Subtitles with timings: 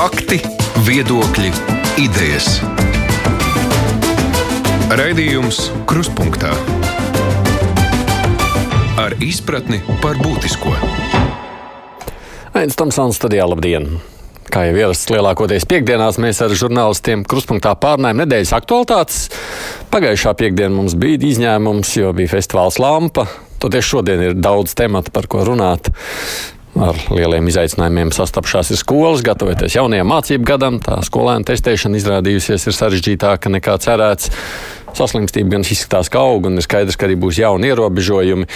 [0.00, 0.38] Fakti,
[0.86, 1.50] viedokļi,
[2.00, 2.46] idejas.
[4.96, 6.54] Raidījums Kruspunkta
[8.96, 10.72] ar izpratni par būtisko.
[12.56, 13.90] Aizsmeļamies Tamsānas studijā, labdien!
[14.48, 19.26] Kā jau ierasts lielākoties piekdienās, mēs ar žurnālistiem kruspunktā pārnājam nedēļas aktualitātes.
[19.92, 23.26] Pagājušā piekdiena mums bija izņēmums, jo bija festivāls Lampa.
[23.60, 25.92] Toties šodien ir daudz tematu, par ko runāt.
[26.80, 30.78] Ar lieliem izaicinājumiem sastapšās ir skolas, gatavoties jaunajam mācību gadam.
[30.80, 34.30] Tā skolēna testēšana izrādījusies ir sarežģītāka nekā cerēts.
[34.96, 38.48] Saslimstība gan izskatās, ka aug, un ir skaidrs, ka arī būs jauni ierobežojumi.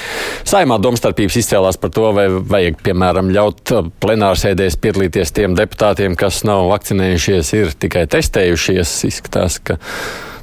[0.48, 6.70] Saimā domstarpības izcēlās par to, vai vajag, piemēram, ļaut plenārsēdēs piedalīties tiem deputātiem, kas nav
[6.73, 8.95] vakcinējušies, ir tikai testējušies.
[9.10, 9.77] Izskatās, ka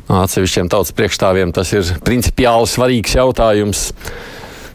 [0.06, 3.90] no atsevišķiem tautas priekšstāvjiem tas ir principiāli svarīgs jautājums.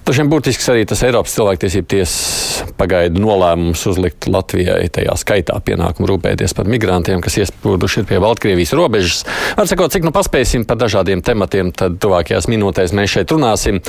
[0.07, 6.53] Tačiem būtisks arī tas Eiropas cilvēktiesību tiesas pagaidu nolēmums uzlikt Latvijai tajā skaitā pienākumu rūpēties
[6.55, 9.25] par migrantiem, kas iespūduši ir pie Baltkrievijas robežas.
[9.59, 13.81] Var sakot, cik nu paspēsim par dažādiem tematiem, tad tuvākajās minūtēs mēs šeit runāsim.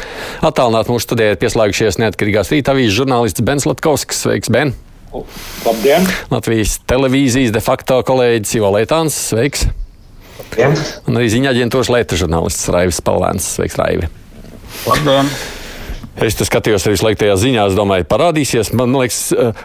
[0.41, 4.23] Attālināt mūsu studijā ir pieslēgušies neatkarīgās rīta avīzes žurnālists Bens Latkovskis.
[4.25, 4.73] Sveiks, Ben!
[5.67, 6.09] Labdien!
[6.33, 9.19] Latvijas televīzijas de facto kolēģis Ivo Leitāns.
[9.29, 9.67] Sveiks!
[10.41, 10.73] Labdien!
[11.05, 13.53] Un arī ziņā aģentūras Latvijas žurnālists Raivis Palēns.
[13.59, 14.09] Sveiks, Raivi!
[14.89, 15.31] Labdien!
[16.17, 18.71] Es skatījos arī slēgtajās ziņās, domāju, parādīsies.
[18.77, 19.19] Man liekas,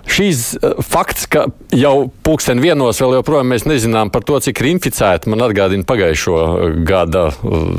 [0.04, 0.42] šīs
[0.84, 5.46] fakts, ka jau pulksten vienos vēl joprojām mēs nezinām par to, cik ir inficēti, man
[5.46, 6.36] atgādina pagājušo
[6.84, 7.30] gada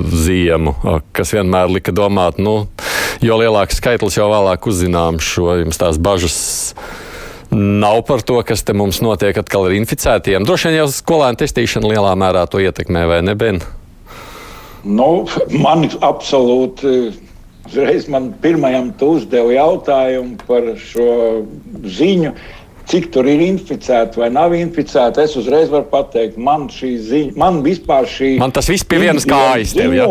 [0.09, 0.73] ziemu,
[1.13, 2.63] kas vienmēr lika domāt, nu,
[3.21, 6.37] jo lielāks skaitlis, jo vēlāk uzzinām šo jums tās bažas.
[7.53, 10.47] Nav par to, kas te mums notiek atkal ar inficētiem.
[10.49, 13.61] Droši vien jau skolēnu testīšana lielā mērā to ietekmē, vai ne, Ben?
[14.83, 15.27] Nu,
[15.61, 17.13] man absolūti
[17.67, 21.07] Uzreiz man pirmajam tu uzdevi jautājumu par šo
[21.87, 22.33] ziņu.
[22.91, 27.61] Cik tur ir inficēti vai nav inficēti, es uzreiz varu pateikt, man šī ziņa, man
[27.63, 28.33] vispār šī.
[28.41, 30.09] Man tas viss pie vienas kājas tev, ja?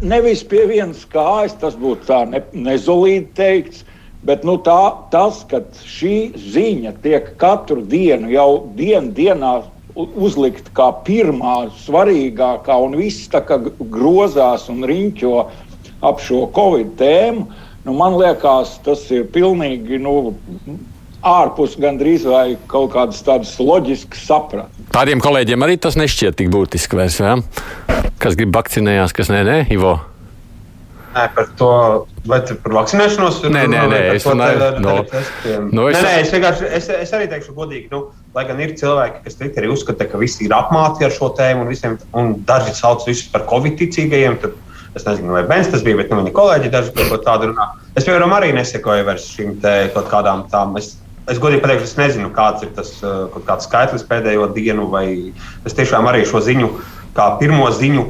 [0.00, 3.84] Nevis pie vienas kājas, tas būtu tā ne, nezolīti teikts,
[4.24, 4.80] bet nu, tā,
[5.12, 8.48] tas, ka šī ziņa tiek katru dienu, jau
[8.80, 9.58] dienu dienā
[9.94, 13.60] uzlikt kā pirmā svarīgākā, un viss tā kā
[13.92, 15.34] grozās un riņķo
[16.04, 17.46] ap šo Covid tēmu.
[17.84, 20.34] Nu, man liekas, tas ir pilnīgi nu,
[21.26, 24.92] ārpus gandrīz vai kaut kādas tādas loģiskas sapratnes.
[24.92, 27.20] Tādiem kolēģiem arī tas nešķiet tik būtiski vairs.
[27.20, 27.38] Ja?
[28.20, 29.98] Kas grib vakcinējās, kas nē, nē, Ivo.
[31.10, 31.70] Nē, par to,
[32.30, 34.92] vai par vakcinēšanos nē, nē, nē, es runāju par no,
[35.74, 35.96] no, es...
[35.98, 38.04] Nē, nē, es, vienkārši, es, es arī teikšu godīgi, nu,
[38.36, 41.72] lai gan ir cilvēki, kas Twitterī uzskata, ka visi ir apmāti ar šo tēmu un,
[41.72, 44.54] visiem, un daži sauc visus par covid ticīgajiem, tad
[44.94, 47.68] Es nezinu, vai Bens tas bija, bet nu, viņa kolēģi daži par ko tādu runā.
[47.94, 49.58] Es, piemēram, arī nesekoju vairs šīm
[49.94, 50.74] kaut kādām tām.
[50.80, 50.96] Es,
[51.30, 55.04] es godīgi pateikšu, es nezinu, kāds ir tas kaut kāds skaitlis pēdējo dienu, vai
[55.68, 56.72] es tiešām arī šo ziņu
[57.14, 58.08] kā pirmo ziņu.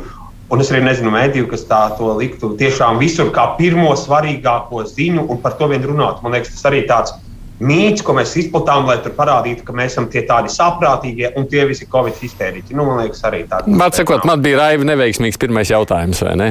[0.50, 5.28] Un es arī nezinu, mēdīju, kas tā to liktu tiešām visur kā pirmo svarīgāko ziņu
[5.30, 6.24] un par to vien runāt.
[6.24, 7.14] Man liekas, tas arī tāds
[7.60, 11.88] mīts, ko mēs izplatām, lai parādītu, ka mēs esam tie tādi saprātīgie un tie visi
[11.90, 12.76] covid histēriķi.
[12.76, 13.76] Nu, man liekas, arī tādi.
[13.76, 16.50] Man sakot, man bija raivi neveiksmīgs pirmais jautājums, vai ne?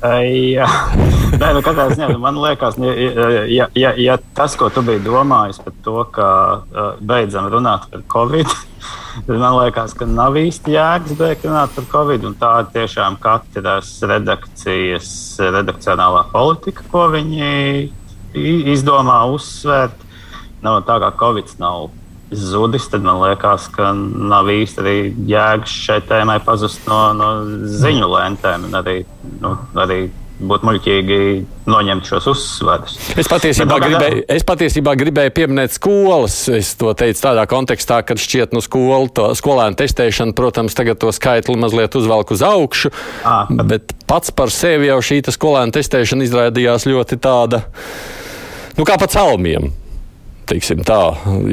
[0.00, 0.66] Jā,
[1.30, 2.74] Nē, nu, katrā ziņā man liekas,
[3.52, 6.26] ja, ja, ja tas, ko tu biji domājis par to, ka
[7.06, 8.50] beidzam runāt par covid,
[9.28, 12.26] tad man liekas, ka nav īsti jēgas beigt runāt par covid.
[12.40, 15.12] Tā ir tiešām katras redakcijas
[15.54, 17.90] redakcionālā politika, ko viņi
[18.74, 20.09] izdomā uzsvērt
[20.64, 21.90] nav tā, kā Covid nav
[22.30, 24.96] zudis, tad man liekas, ka nav īsti arī
[25.28, 27.30] jēgas šai tēmai pazust no, no
[27.66, 28.68] ziņu lentēm.
[28.78, 29.00] Arī,
[29.42, 30.04] nu, arī
[30.40, 31.18] būtu muļķīgi
[31.68, 32.94] noņemt šos uzsvērus.
[33.20, 36.36] Es patiesībā, Bet, gribēju, es patiesībā gribēju pieminēt skolas.
[36.54, 41.12] Es to teicu tādā kontekstā, ka šķiet, nu, skolu, to, skolēnu testēšana, protams, tagad to
[41.14, 42.94] skaitli mazliet uzvelk uz augšu.
[43.20, 43.66] À, kad...
[43.74, 47.64] Bet pats par sevi jau šī skolēnu testēšana izrādījās ļoti tāda,
[48.78, 49.68] nu, kā pa celmiem
[50.50, 51.02] teiksim tā.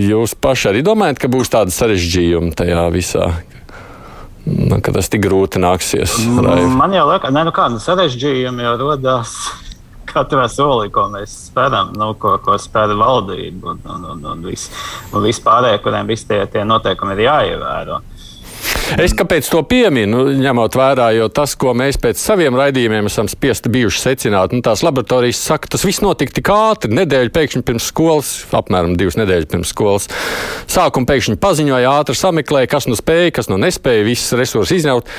[0.01, 3.29] Jūs paši arī domājat, ka būs tāda sarežģījuma tajā visā?
[4.47, 6.17] Nu, ka tas tik grūti nāksies.
[6.39, 6.67] Raiv.
[6.79, 9.33] Man jau liekas, ne, nu kāda sarežģījuma jau radās
[10.11, 14.69] katrā solī, ko mēs spēram, nu, ko, ko spēra valdība un, un, un, un, vis,
[15.11, 17.99] un vispārējie, kuriem visi tie, tie noteikumi ir jāievēro.
[18.95, 23.71] Es kāpēc to pieminu, ņemot vērā, jo tas, ko mēs pēc saviem raidījumiem esam spiesti
[23.73, 28.31] bijuši secināt, nu, tās laboratorijas saka, tas viss notika tik ātri, nedēļu pēkšņi pirms skolas,
[28.55, 30.07] apmēram divas nedēļas pirms skolas.
[30.71, 35.13] Sākuma pēkšņi paziņoja, ātri sameklēja, kas nu spēja, kas nu nespēja, visas resursus izņemt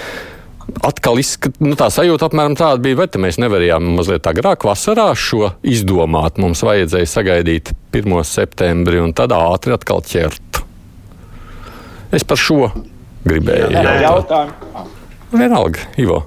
[0.84, 5.52] atkal izskat, nu, tā sajūta apmēram tāda bija, bet mēs nevarējām mazliet agrāk vasarā šo
[5.64, 6.40] izdomāt.
[6.40, 8.20] Mums vajadzēja sagaidīt 1.
[8.28, 10.62] septembri un tad ātri atkal ķert.
[12.16, 12.70] Es par šo
[13.30, 13.70] gribēju.
[13.74, 14.02] Jautāt.
[14.04, 14.86] jautājumu.
[15.32, 16.22] Vienalga, Ivo.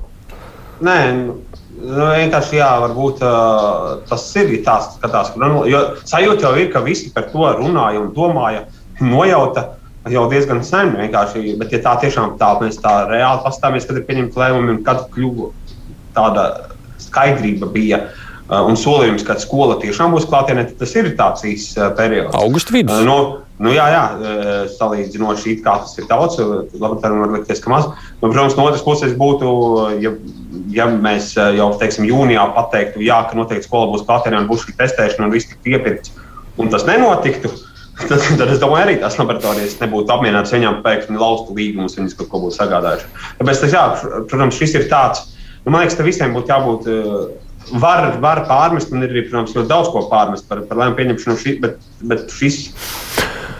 [0.85, 1.35] Nē, nu,
[1.81, 6.83] nu, vienkārši jā, varbūt uh, tas ir tāds, skatās, nu, jo sajūta jau ir, ka
[6.85, 8.65] visi par to runāja un domāja,
[9.01, 9.71] nojauta
[10.09, 10.95] jau diezgan sen.
[10.97, 11.55] Vienkārši.
[11.61, 15.05] Bet, ja tā tiešām tā mēs tā reāli pastāvēsim, kad ir pieņemti lēmumi un kad
[15.13, 15.51] kļuva
[16.15, 16.47] tāda
[17.01, 18.03] skaidrība bija.
[18.51, 22.33] Uh, un solījums, ka skola tiešām būs klātienē, tas ir tāds īsts uh, periods.
[22.35, 22.97] Augusta vidus.
[22.99, 23.13] Uh, nu,
[23.63, 24.01] nu, jā, jā,
[24.73, 26.35] salīdzinoši it kā tas ir daudz,
[26.75, 27.85] labi, var likties, ka maz.
[28.17, 29.51] Nu, protams, no otras puses būtu,
[30.03, 30.11] ja,
[30.75, 34.75] ja mēs jau, teiksim, jūnijā pateiktu, jā, ka noteikti skola būs klātienē un būs šī
[34.81, 36.11] testēšana un viss tik piepirkts,
[36.59, 37.53] un tas nenotiktu.
[38.01, 40.55] Tad, tad es domāju, arī tās laboratorijas nebūtu apmierinātas.
[40.55, 43.09] Viņām pēkšņi laustu līgumus, viņas kaut ko būtu sagādājuši.
[43.37, 43.83] Tāpēc, tas, jā,
[44.31, 45.27] protams, šis ir tāds,
[45.67, 46.89] nu, man liekas, ka visiem būtu jābūt.
[47.71, 51.37] Var, var pārmest, un ir arī, protams, ļoti daudz ko pārmest par, par lēmumu pieņemšanu,
[51.39, 51.77] šī, bet,
[52.09, 52.65] bet šis.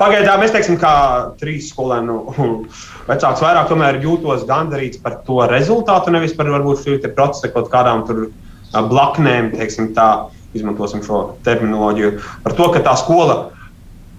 [0.02, 0.94] Pagaidām es teiktu, ka
[1.40, 2.18] trīs skolēnu
[3.12, 3.72] vecāks vairāk
[4.04, 8.28] jūtos gandarīts par to rezultātu, nevis par varbūt šī procesa kaut kādām tur
[8.74, 10.28] blaknēm, teiksim, tā,
[10.58, 13.52] izmantosim šo terminoloģiju, par to, ka tā skola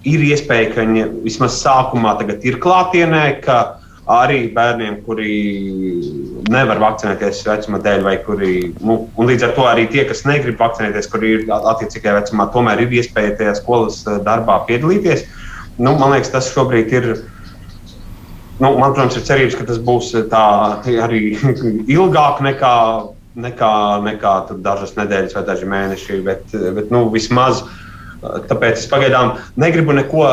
[0.07, 5.33] ir iespēja, ka viņi vismaz sākumā ir klātienē, ka arī bērniem, kuri
[6.51, 8.53] nevar vakcinēties vecuma dēļ, vai kuri,
[8.83, 12.83] nu, un līdz ar to arī tie, kas negrib vakcinēties, kuri ir attiecīgajā vecumā, tomēr
[12.83, 15.23] ir iespēja tajā skolas eh, darbā piedalīties.
[15.79, 17.07] Nu, man liekas, tas šobrīd ir.
[18.59, 20.43] Nu, man, protams, ir cerības, ka tas būs tā
[21.03, 21.23] arī
[21.95, 22.75] ilgāk nekā,
[23.45, 23.71] nekā,
[24.05, 24.33] nekā
[24.65, 26.19] dažas nedēļas vai daži mēneši.
[26.27, 30.27] Bet, bet nu, vismaz eh, tāpēc es pagaidām negribu neko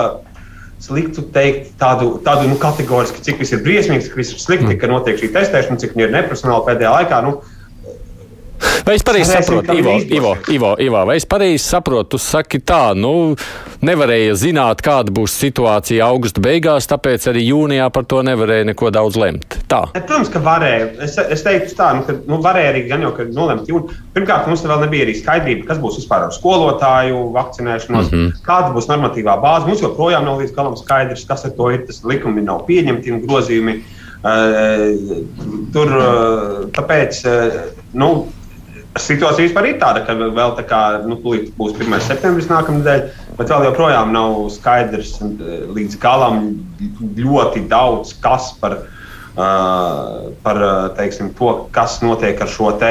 [0.81, 4.79] sliktu teikt tādu, tādu nu, kategorisku, cik viss ir briesmīgs, cik viss ir slikti, mm.
[4.81, 7.21] ka notiek šī testēšana, cik viņa ir neprofesionāla pēdējā laikā.
[7.27, 7.35] Nu,
[8.84, 12.92] Vai es pareizi saprotu, Ivo, Ivo, Ivo, Ivo, vai es pareizi saprotu, tu saki tā,
[12.96, 13.36] nu,
[13.86, 19.18] nevarēja zināt, kāda būs situācija augusta beigās, tāpēc arī jūnijā par to nevarēja neko daudz
[19.20, 19.58] lemt.
[19.70, 19.82] Tā.
[19.94, 20.88] Protams, ka varēja.
[21.06, 24.00] Es, es teiktu tā, nu, ka nu, varēja arī gan jau, ka nolemt jūnijā.
[24.16, 28.42] Pirmkārt, mums vēl nebija arī skaidrība, kas būs vispār ar skolotāju vakcinēšanos, mm -hmm.
[28.46, 29.68] kāda būs normatīvā bāze.
[29.68, 31.86] Mums joprojām nav līdz galam skaidrs, kas ar to ir.
[31.86, 33.80] Tas likumi nav pieņemti un grozījumi.
[34.20, 35.22] Uh,
[35.72, 37.54] tur uh, tāpēc, uh,
[37.96, 38.10] nu,
[38.98, 41.92] Situācija vispār ir tāda, ka vēl tā kā nu, būs 1.
[42.02, 43.02] septembris nākamnedēļ,
[43.38, 46.40] bet vēl joprojām nav skaidrs eh, līdz galam
[47.14, 48.81] ļoti daudz kas par,
[49.37, 50.62] uh, par
[50.98, 52.90] teiksim, to, kas notiek ar šo te,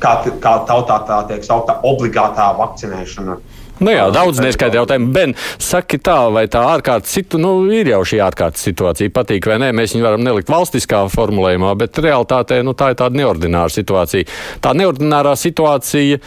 [0.00, 3.40] kā, kā tautā tā tiek saukta obligātā vakcinēšana.
[3.80, 5.08] Nu jā, daudz neskaidru jautājumu.
[5.14, 5.32] Ben,
[5.62, 9.70] saki tā, vai tā ārkārtas situācija, nu, ir jau šī ārkārtas situācija, patīk vai nē,
[9.76, 14.28] mēs viņu varam nelikt valstiskā formulējumā, bet realitātē nu, tā ir tāda neordināra situācija.
[14.60, 16.20] Tā neordinārā situācija.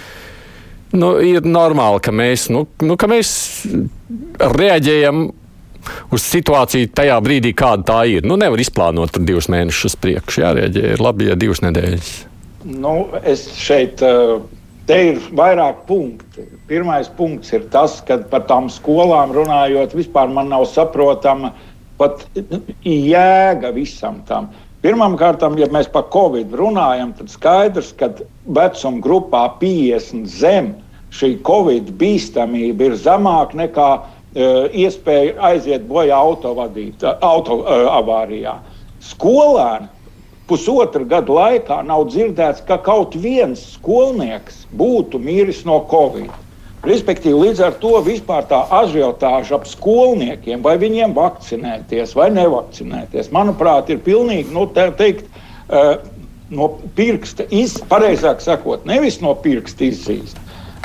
[0.97, 3.29] Nu, ir normāli, ka mēs, nu, nu, ka mēs
[4.41, 5.23] reaģējam
[6.13, 8.25] uz situāciju tajā brīdī, kāda tā ir.
[8.25, 10.41] Nu, nevar izplānot divus mēnešus priekšu.
[10.41, 12.11] Jārēģē, ir labi, ja divas nedēļas.
[12.81, 14.01] Nu, es šeit.
[14.01, 16.44] Uh Te ir vairāk punkti.
[16.68, 21.53] Pirmais punkts ir tas, ka par tām skolām runājot, vispār man nav saprotama
[22.00, 22.25] pat
[22.83, 24.50] jēga visam tam.
[24.83, 28.09] Pirmkārt, ja mēs par covid runājam, tad skaidrs, ka
[28.44, 30.74] vecuma grupā 50 zem
[31.15, 38.57] šī covid bīstamība ir zemāka nekā uh, iespēja aiziet bojā autovadīt, auto uh, avārijā.
[39.03, 39.88] Skolēni
[40.53, 46.29] pusotra gada laikā nav dzirdēts, ka kaut viens skolnieks būtu miris no covid.
[46.83, 53.89] Respektīvi, līdz ar to vispār tā ažiotāža ap skolniekiem, vai viņiem vakcinēties vai nevakcinēties, manuprāt,
[53.89, 55.29] ir pilnīgi nu, te, teikt,
[55.72, 55.95] uh,
[56.53, 60.41] no pirksta, iz, pareizāk sakot, nevis no pirksta izzīst.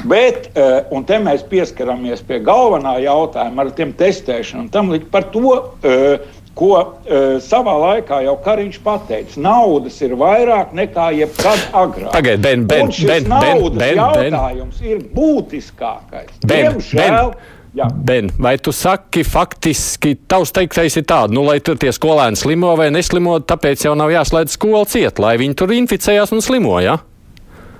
[0.06, 5.58] Bet, uh, un te mēs pieskaramies pie galvenā jautājuma ar tiem testēšanu, tam par to.
[5.82, 9.36] Uh, ko uh, savā laikā jau Kariņš pateica.
[9.42, 12.10] Naudas ir vairāk nekā jebkad agrāk.
[12.14, 14.90] Pagaidiet, Ben, Ben, Ben, Ben, Ben, jautājums ben.
[14.90, 16.34] ir būtiskākais.
[16.42, 17.54] Ben, Diemžēl, ben.
[17.76, 17.86] Jā.
[17.92, 22.72] Ben, vai tu saki, faktiski tavs teiktais ir tāds, nu, lai tur tie skolēni slimo
[22.80, 26.96] vai neslimo, tāpēc jau nav jāslēdz skola ciet, lai viņi tur inficējās un slimo, jā?
[26.96, 27.04] Ja?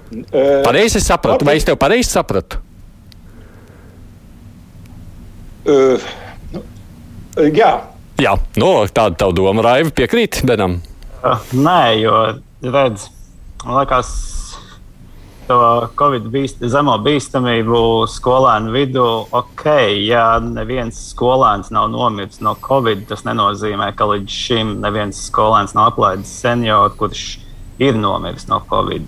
[0.08, 2.61] Uh, pareizi sapratu, vai es tev pareizi sapratu?
[5.68, 6.04] Uh,
[7.52, 7.73] jā.
[8.18, 10.80] Jā, nu, tāda tā doma, Raiva, piekrīt Benam.
[11.22, 12.16] Uh, nē, jo,
[12.66, 13.04] redz,
[13.62, 14.08] man liekas,
[15.46, 15.58] to
[15.98, 19.06] Covid bīst, zemo bīstamību skolēnu vidū,
[19.38, 19.64] ok,
[20.02, 25.92] ja neviens skolēns nav nomiris no Covid, tas nenozīmē, ka līdz šim neviens skolēns nav
[25.92, 27.25] aplaidis senioru, kurš
[27.78, 29.06] ir nomiris no Covid.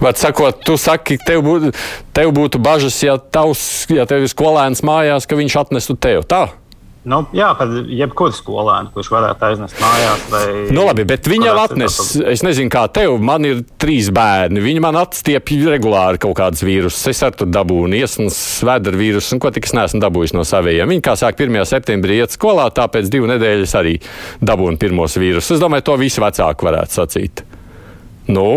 [0.00, 1.70] Bet, sakot, tu saki, tev būtu,
[2.16, 3.62] tev būtu bažas, ja, tavs,
[3.94, 6.48] ja tev ir skolēns mājās, ka viņš atnestu tev tā?
[7.08, 10.24] Nu, jā, par jebkuru skolēnu, kurš varētu aiznest mājās.
[10.68, 11.96] Nu, labi, bet viņa jau atnes,
[12.28, 14.60] es nezinu, kā tev, man ir trīs bērni.
[14.60, 17.06] Viņi man atstiepja regulāri kaut kādas vīrusus.
[17.08, 18.36] Es ar to dabūju iesnas,
[18.68, 20.92] vēdera vīrusu, un ko tik es neesmu dabūjis no saviem.
[20.92, 21.56] Viņi, kā sāk 1.
[21.72, 23.96] septembrī iet skolā, tāpēc divu nedēļas arī
[24.44, 25.56] dabūju pirmos vīrusus.
[25.56, 27.44] Es domāju, to visi vecāki varētu sacīt.
[28.28, 28.48] Nu,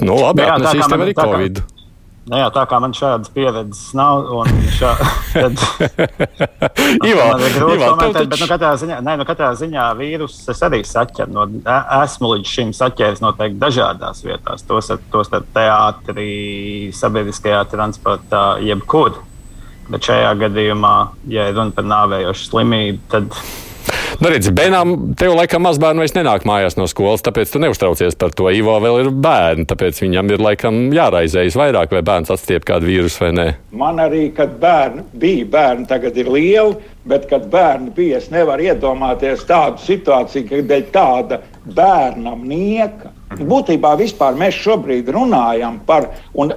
[0.00, 1.60] nu labi, atnesīs tev arī Covid.
[1.60, 1.75] Kā...
[2.26, 4.24] Nu jā, tā kā man šādas pieredzes nav,
[4.74, 4.88] šā,
[5.32, 5.60] tad
[7.06, 10.50] Ivo, man ir grūti Ivo, komentēt, bet nu, katrā, ziņā, ne, nu, katrā ziņā vīrusus
[10.50, 11.30] es arī saķeru.
[11.36, 11.44] No,
[12.00, 16.32] esmu līdz šim saķēris noteikti dažādās vietās, tos, tos teātrī,
[16.98, 19.22] sabiedriskajā transportā, jebkur.
[19.86, 20.96] Bet šajā gadījumā,
[21.30, 23.30] ja runa par nāvējošu slimību, tad
[24.16, 28.32] Nu, redz, Benām, tev laikam mazbērni vairs nenāk mājās no skolas, tāpēc tu neuztraucies par
[28.32, 28.46] to.
[28.48, 33.26] Ivo vēl ir bērni, tāpēc viņam ir laikam jāraizējas vairāk, vai bērns atstiep kādu vīrusu
[33.26, 33.46] vai nē.
[33.76, 38.70] Man arī, kad bērni bija, bērni tagad ir lieli, bet kad bērni bija, es nevaru
[38.70, 41.42] iedomāties tādu situāciju, kad dēļ tāda
[41.76, 43.12] bērnam nieka.
[43.26, 46.06] Būtībā vispār mēs šobrīd runājam par,
[46.38, 46.52] un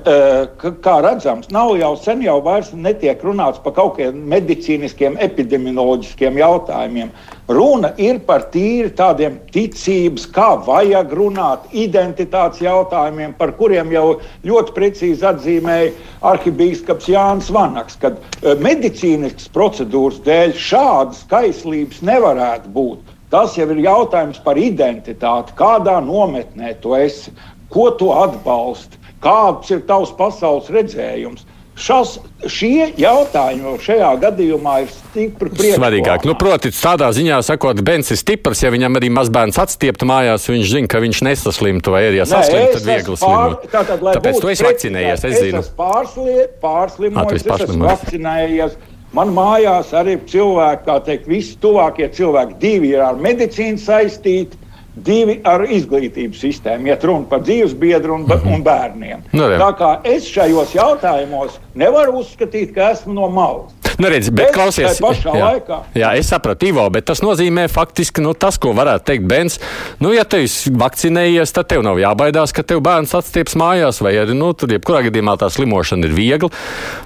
[0.62, 7.10] kā redzams, nav jau sen jau vairs netiek runāts par kaut kādiem medicīniskiem, epidemioloģiskiem jautājumiem.
[7.50, 14.78] Runa ir par tīri tādiem ticības, kā vajag runāt, identitātes jautājumiem, par kuriem jau ļoti
[14.78, 18.22] precīzi atzīmēja arhibīskaps Jānis Vanaks, kad
[18.62, 23.16] medicīniskas procedūras dēļ šādas kaislības nevarētu būt.
[23.30, 27.34] Tas jau ir jautājums par identitāti, kādā nometnē tu esi,
[27.70, 31.46] ko tu atbalsti, kāds ir tavs pasaules redzējums.
[31.80, 32.18] Šas,
[32.52, 35.52] šie jautājumi šajā gadījumā ir stipri.
[35.78, 40.50] Svarīgāk, nu, proti, tādā ziņā sakot, bērns ir stiprs, ja viņam arī mazbērns atstieptu mājās,
[40.52, 43.70] viņš zina, ka viņš nesaslimtu, vai arī, ja saslimtu, tad viegli slimot.
[43.72, 45.62] Tātad, Tāpēc tu esi vakcinējies, es, es zinu.
[45.62, 48.80] Es esmu pārslie, pārslimojis, es esmu vakcinējies.
[49.18, 52.60] Man mājās arī ir cilvēki, kā teikt, visi tuvākie cilvēki.
[52.62, 54.60] Divi ir ar medicīnu saistīti,
[55.06, 56.92] divi ar izglītības sistēmu.
[56.92, 58.54] Iet runa par dzīves biedru un, -hmm.
[58.54, 59.24] un bērniem.
[59.34, 59.58] Nu, jā.
[59.58, 63.74] Tā kā es šajos jautājumos nevaru uzskatīt, ka esmu no malas.
[64.00, 65.50] Nu, redz, bet, klausies, jā,
[65.98, 69.60] jā, es sapratu, Ivo, bet tas nozīmē faktiski nu, tas, ko varētu teikt Bens.
[70.00, 74.16] Nu, ja tu esi vakcinējies, tad tev nav jābaidās, ka tev bērns atstieps mājās, vai
[74.22, 76.52] arī, nu, tur jebkurā gadījumā tā slimošana ir viegla.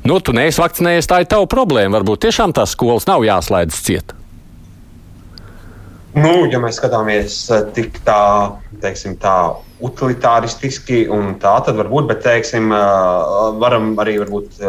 [0.05, 1.97] Nu, tu neesi vakcinējies, tā ir tava problēma.
[1.97, 4.13] Varbūt tiešām tās skolas nav jāslēdz ciet.
[6.13, 8.21] Nu, ja mēs skatāmies eh, tik tā,
[8.81, 9.35] teiksim, tā
[9.83, 12.71] utilitāristiski un tā, tad varbūt, bet teiksim,
[13.59, 14.61] varam arī varbūt,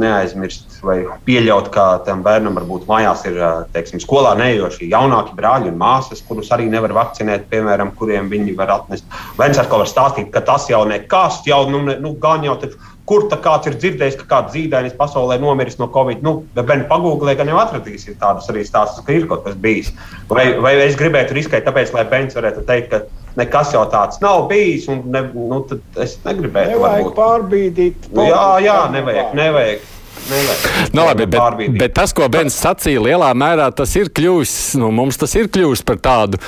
[0.00, 3.36] neaizmirst vai pieļaut, ka tam bērnam varbūt mājās ir
[3.74, 8.72] teiksim, skolā neejoši jaunāki brāļi un māsas, kurus arī nevar vakcinēt, piemēram, kuriem viņi var
[8.78, 9.06] atnest.
[9.40, 13.26] Viens ko var stāstīt, ka tas jau nekas, jau nu, nu, gan jau taču kur
[13.30, 16.22] tā kāds ir dzirdējis, ka kāds zīdainis pasaulē nomiris no Covid.
[16.24, 19.90] Nu, bet pagūglē, ka jau atradīsiet tādus arī stāstus, ka ir kaut kas bijis.
[20.30, 23.02] Vai, vai es gribētu riskēt, tāpēc, lai Bens varētu teikt, ka
[23.38, 25.62] nekas jau tāds nav bijis, un ne, nu,
[26.02, 26.74] es negribētu.
[26.74, 27.16] Nevajag varbūt.
[27.18, 28.12] pārbīdīt.
[28.12, 29.34] Nu, jā, jā, nevajag.
[29.38, 29.88] nevajag.
[30.22, 30.92] Nevajag.
[30.94, 35.18] Nu, labi, bet, bet tas, ko Bens sacīja, lielā mērā tas ir kļuvis, nu, mums
[35.18, 36.38] tas ir kļuvis par tādu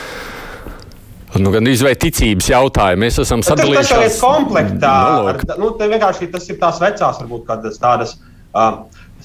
[1.34, 3.02] Nu, gan izvēlēt ticības jautājumu.
[3.02, 3.90] Mēs esam sadalījušies.
[3.90, 4.92] Tas ir komplektā.
[5.32, 8.12] Ar, nu, vienkārši tas ir tās vecās, varbūt kādas tādas,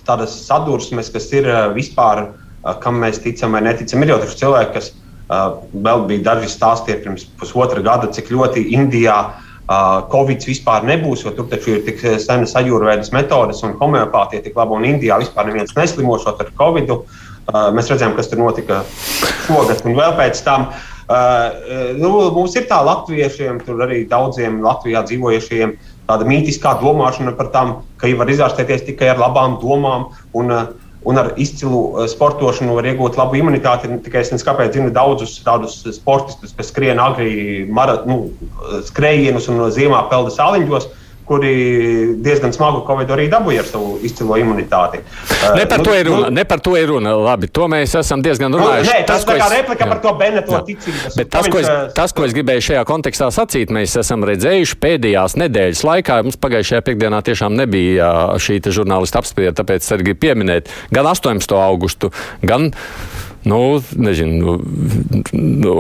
[0.08, 2.32] tādas sadursmes, kas ir vispār,
[2.82, 4.02] kam mēs ticam vai neticam.
[4.02, 4.90] Ir jau taču cilvēki, kas
[5.30, 9.20] vēl bija daži stāstīja pirms pusotra gada, cik ļoti Indijā.
[9.30, 9.46] Uh,
[10.10, 14.74] Covid vispār nebūs, jo tur taču ir tik senas ajurvēdas metodes un homeopātija tik laba,
[14.74, 16.90] un Indijā vispār neviens neslimošot ar Covid.
[17.76, 18.82] Mēs redzējām, kas tur notika
[19.46, 20.72] šogad un vēl pēc tam.
[22.02, 25.78] Nu, mums ir tā latviešiem, tur arī daudziem Latvijā dzīvojušiem,
[26.10, 30.10] tāda mītiskā domāšana par tām, ka var izārstēties tikai ar labām domām.
[30.38, 33.92] Un, uh, un ar izcilu sportošanu var iegūt labu imunitāti.
[34.04, 38.34] Tikai es nezinu, kāpēc zinu daudzus tādus sportistus, kas skrien agri marat, nu,
[38.90, 40.90] skrējienus un ziemā peldas sāliņos
[41.30, 41.54] kuri
[42.26, 45.04] diezgan smagu covid arī dabūja ar savu izcilo imunitāti.
[45.54, 47.14] Ne par, uh, to, ir runa, nu, ne par to ir runa.
[47.30, 48.90] Labi, to mēs esam diezgan nu, runājuši.
[48.90, 49.92] Nu, nē, tas, tas ir replika jā.
[49.94, 51.14] par to Beneto ticību.
[51.20, 51.70] Bet tas, ko es,
[52.00, 56.20] tas, ko es gribēju šajā kontekstā sacīt, mēs esam redzējuši pēdējās nedēļas laikā.
[56.26, 58.10] Mums pagājušajā piekdienā tiešām nebija
[58.42, 61.54] šī žurnālista apspriede, tāpēc es gribu pieminēt gan 18.
[61.62, 62.10] augustu,
[62.42, 62.72] gan
[63.44, 64.56] nu, nezinu,
[65.34, 65.74] nu,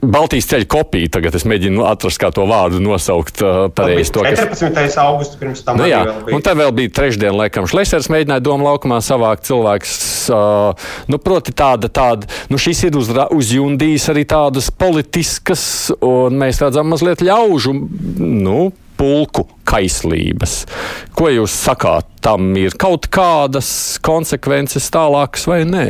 [0.00, 1.10] Baltijas ceļa kopija.
[1.18, 3.42] Tagad es mēģinu atrast, kā to vārdu nosaukt
[3.76, 4.12] pareizi.
[4.14, 4.70] 14.
[4.76, 4.98] Kas...
[5.00, 5.80] augusts pirms tam.
[5.80, 9.96] Nu, jā, un tad vēl bija trešdiena, laikam, Šlesers mēģināja domu laukumā savākt cilvēks.
[10.34, 15.66] Uh, nu, proti tāda, tāda, nu šis ir uz, uzjundījis arī tādas politiskas,
[16.04, 17.76] un mēs redzam mazliet ļaužu,
[18.24, 20.62] nu, pulku kaislības.
[21.16, 23.68] Ko jūs sakāt, tam ir kaut kādas
[24.04, 25.86] konsekvences tālākas vai nē?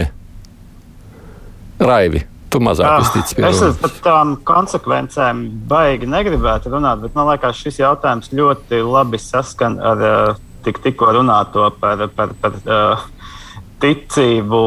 [1.81, 2.25] Raivi.
[2.55, 5.41] Tu mazāk iztici pie Es par tām konsekvencēm
[5.71, 11.11] baigi negribētu runāt, bet man liekas, šis jautājums ļoti labi saskan ar uh, tik, tikko
[11.17, 13.09] runāto par, par, par uh,
[13.83, 14.61] ticību,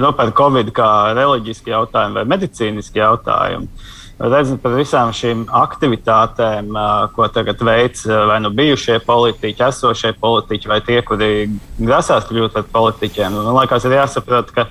[0.00, 3.68] nu, par covid kā reliģisku jautājumu vai medicīnisku jautājumu.
[4.14, 10.70] Redzam par visām šīm aktivitātēm, uh, ko tagad veic vai nu bijušie politiķi, esošie politiķi,
[10.70, 11.30] vai tie, kuri
[11.76, 13.36] grasās kļūt par politiķiem.
[13.36, 14.70] Man liekas, ir jāsaprot, ka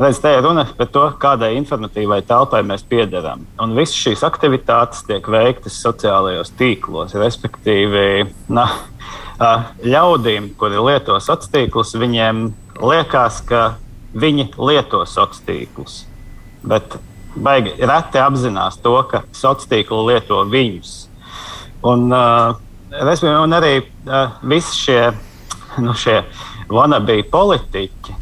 [0.00, 3.42] Redz, te ir runa par to, kādai informatīvai telpai mēs piederam.
[3.60, 7.12] Un visas šīs aktivitātes tiek veiktas sociālajos tīklos.
[7.20, 8.64] Respektīvi, na,
[9.84, 12.40] ļaudīm, kuri lieto sociālos tīklus, viņiem
[12.80, 13.60] liekas, ka
[14.16, 15.98] viņi lieto sociālos tīklus.
[16.64, 16.96] Bet
[17.36, 20.94] baigi reti apzinās to, ka sociālos tīkli lieto viņus.
[21.92, 23.74] Un, un arī
[24.48, 25.04] visi šie,
[25.84, 26.22] nu, šie
[26.72, 28.16] wannabe politiķi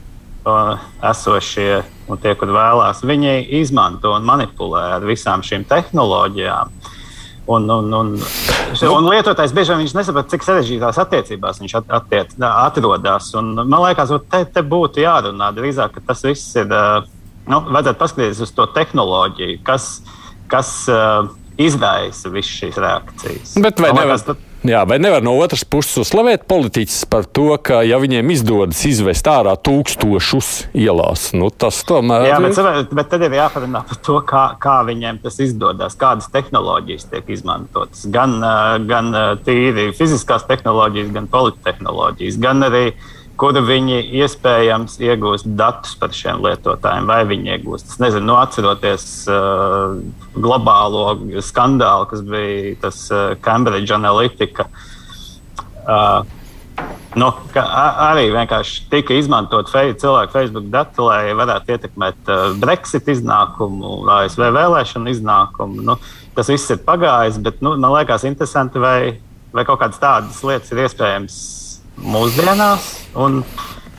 [1.10, 6.72] esošie un tie, kur vēlās, viņi izmanto un manipulē ar visām šīm tehnoloģijām.
[7.48, 8.08] Un, un, un,
[8.90, 13.30] un lietotājs bieži vien nesaprot, cik sarežģītās attiecībās viņš attiec, atrodas.
[13.40, 16.68] Un, man liekas, te, te būtu jārunā drīzāk, ka tas viss ir.
[17.48, 19.86] Nu, vajadzētu paskatīties uz to tehnoloģiju, kas,
[20.52, 23.54] kas uh, izraisa visas šīs reakcijas.
[23.64, 24.26] Bet vai nevar, liekas,
[24.66, 29.28] Jā, vai nevar no otras puses uzslavēt politiķus par to, ka, ja viņiem izdodas izvest
[29.30, 32.32] ārā tūkstošus ielās, nu, tas tomēr ir.
[32.32, 37.06] Jā, bet, bet tad ir jāparunā par to, kā, kā viņiem tas izdodas, kādas tehnoloģijas
[37.12, 38.02] tiek izmantotas.
[38.10, 38.40] Gan,
[38.90, 39.14] gan
[39.46, 46.40] tīri fiziskās tehnoloģijas, gan politehnoloģijas, gan arī uh, kuru viņi iespējams iegūst datus par šiem
[46.44, 47.92] lietotājiem, vai viņi iegūst.
[47.92, 49.94] Es nezinu, nu, atceroties uh,
[50.34, 51.12] globālo
[51.44, 54.68] skandālu, kas bija tas uh, Cambridge Analytica.
[55.84, 56.26] Uh,
[57.18, 64.04] Nu, arī vienkārši tika izmantot fei, cilvēku Facebook dati, lai varētu ietekmēt uh, Brexit iznākumu,
[64.14, 65.82] ASV vēlēšanu iznākumu.
[65.88, 65.96] Nu,
[66.36, 69.16] tas viss ir pagājis, bet nu, man liekas, interesanti, vai,
[69.50, 71.40] vai kaut kādas tādas lietas ir iespējams
[72.04, 73.42] mūsdienās, un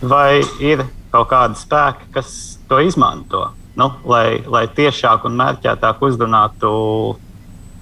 [0.01, 2.31] vai ir kaut kādi spēki, kas
[2.69, 6.71] to izmanto, nu, lai, lai tiešāk un mērķētāk uzrunātu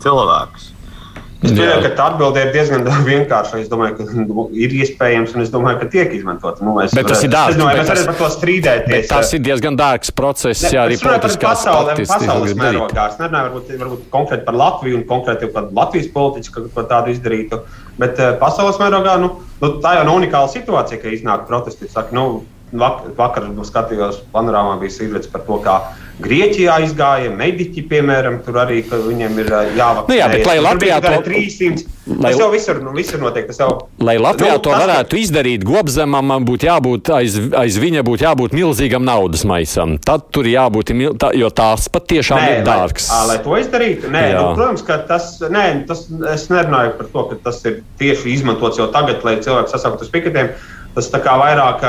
[0.03, 0.71] cilvēkus.
[1.37, 3.59] Es domāju, ka tā atbilde ir diezgan vienkārša.
[3.61, 6.61] Es domāju, ka nu, ir iespējams, un es domāju, ka tiek izmantot.
[6.65, 7.53] Nu, es, bet tas ir dārgs.
[7.53, 9.09] Es domāju, mēs varam par to strīdēties.
[9.11, 13.05] Tas ir diezgan dārgs process, ne, jā, arī politiskās pasaules, pasaules mērogā.
[13.13, 17.13] Es nerunāju varbūt, varbūt konkrēti par Latviju un konkrēti par Latvijas politiķu, ka, ko tādu
[17.13, 17.61] izdarītu.
[18.01, 21.89] Bet uh, pasaules mērogā nu, nu, tā jau nav unikāla situācija, ka iznāk protesti.
[21.93, 25.77] Saka, nu, Vakar, vakar skatījos, panorāmā bija sīkvērts par to, kā
[26.17, 30.07] Grieķijā izgāja mediķi, piemēram, tur arī viņiem ir jāvakcinē.
[30.09, 33.51] Nu jā, bet lai Latvijā to 300, lai, tas jau visur, nu, visur notiek.
[33.53, 33.67] Jau,
[34.01, 35.19] lai Latvijā nu, to tas, varētu ka...
[35.21, 39.93] izdarīt, gobzemam man būtu jābūt, aiz, aiz viņa būtu jābūt milzīgam naudas maisam.
[40.01, 43.11] Tad tur jābūt, tā, jo tās pat tiešām nē, ir dārgs.
[43.13, 47.27] Lai, lai to izdarītu, nē, nu, protams, ka tas, nē, tas, es nerunāju par to,
[47.29, 50.49] ka tas ir tieši izmantots jau tagad, lai cilvēki sasauktu uz piketiem.
[50.97, 51.85] Tas tā kā vairāk.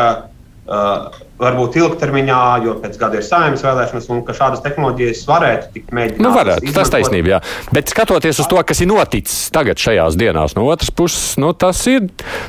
[0.68, 5.94] Uh, varbūt ilgtermiņā, jo pēc gada ir saimnes vēlēšanas, un ka šādas tehnoloģijas varētu tikt
[5.94, 6.24] mēģinātas.
[6.24, 6.80] Nu, varētu, izmantot.
[6.80, 7.40] tas taisnība, jā.
[7.74, 11.84] Bet skatoties uz to, kas ir noticis tagad šajās dienās, no otras puses, nu, tas
[11.90, 12.08] ir,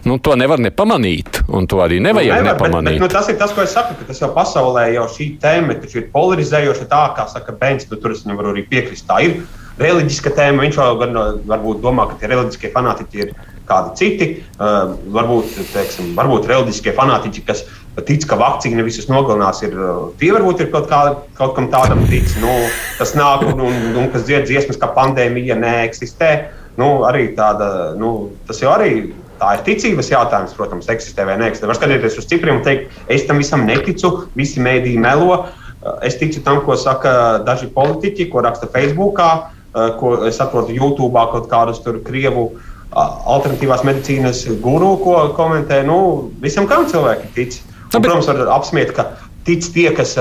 [0.09, 2.97] nu, to nevar nepamanīt, un to arī nevajag nu, nevar, nepamanīt.
[2.97, 5.31] Bet, bet, nu, tas ir tas, ko es saku, ka tas jau pasaulē jau šī
[5.43, 9.05] tēma ir polarizējoša tā, kā saka Bens, nu, tur es viņam varu arī piekrist.
[9.09, 9.39] Tā ir
[9.79, 11.15] reliģiska tēma, viņš jau var,
[11.47, 13.33] varbūt domā, ka tie reliģiskie fanātiķi ir
[13.69, 14.29] kādi citi.
[14.57, 17.63] Uh, varbūt, teiksim, varbūt reliģiskie fanātiķi, kas
[18.07, 21.01] tic, ka vakcīna visus nogalinās, ir uh, tie varbūt ir kaut, kā,
[21.37, 22.51] kaut kam tādam tic, nu,
[22.99, 26.33] kas nāk un, un, un kas dzied dziesmas, ka pandēmija neeksistē.
[26.79, 29.09] Nu, arī tāda, nu, tas jau arī
[29.39, 31.67] tā ir ticības jautājums, protams, eksistē vai neeksistē.
[31.67, 35.43] Var skatīties uz cipriem un teikt, es tam visam neticu, visi mēdīji melo.
[35.79, 37.13] Uh, es ticu tam, ko saka
[37.47, 42.51] daži politiķi, ko raksta Facebookā, uh, ko es saprotu YouTube, kaut kādus tur krievu
[42.89, 45.81] alternatīvās medicīnas guru, ko komentē.
[45.85, 47.59] Nu, visam kam cilvēki tic.
[47.89, 49.07] Un, nu, protams, var apsmiet, ka
[49.47, 50.13] tic tie, kas,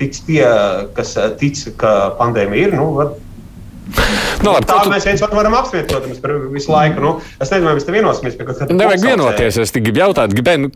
[0.00, 0.46] tic tie,
[0.96, 2.74] kas tic, ka pandēmija ir.
[2.74, 3.12] Nu, var,
[4.44, 4.90] Nu, labi, tā tu...
[4.92, 7.02] mēs viens otru varam apspriest, protams, par visu laiku.
[7.04, 8.76] Nu, es nezinu, vai mēs te vienosimies pie kaut kāda.
[8.76, 9.60] Nevajag vienoties.
[9.60, 10.68] Es tikai gribu jautāt, Ben,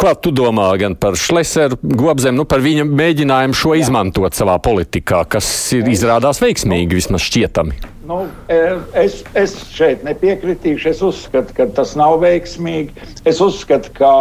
[0.00, 3.84] ko tu domā gan par Šleseru, Gobzem, nu, par viņa mēģinājumu šo Jā.
[3.84, 7.78] izmantot savā politikā, kas ir izrādās veiksmīgi, vismaz šķietami.
[8.08, 8.24] Nu,
[8.98, 10.90] es, es šeit nepiekritīšu.
[10.90, 12.92] Es uzskatu, ka tas nav veiksmīgi.
[13.28, 14.12] Es uzskatu, ka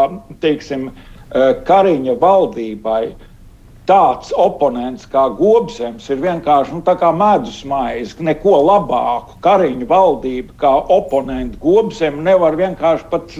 [0.43, 0.91] teiksim,
[1.67, 3.07] Kariņa valdībai
[3.89, 6.83] tāds oponents kā Gobsēns ir vienkārši nu,
[7.19, 8.15] medus maize.
[8.23, 13.35] Neko labāku kariņu valdību kā oponentu Gobsēm nevar vienkārši pat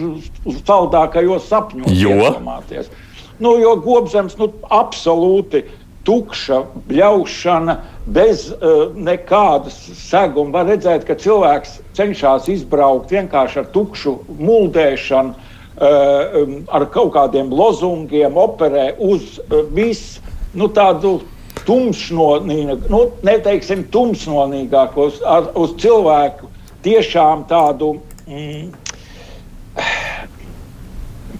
[0.66, 2.92] saldākajos sapņos iedomāties.
[3.40, 5.64] Nu, jo Gobsēns nu, absolūti
[6.04, 7.78] tukša bļaušana,
[8.12, 10.58] bez uh, nekādas seguma.
[10.58, 18.36] Var redzēt, ka cilvēks cenšas izbraukt vienkārši ar tukšu muldēšanu, uh, ar kaut kādiem lozungiem,
[18.36, 20.20] operē uz uh, visu
[20.58, 21.16] nu, tādu
[21.64, 25.20] tumšnonīgāku, nu, neteiksim, tumšnonīgāku, uz,
[25.58, 26.50] uz cilvēku
[26.84, 27.96] tiešām tādu.
[28.28, 28.72] Mm,